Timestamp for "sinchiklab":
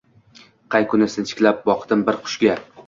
1.17-1.63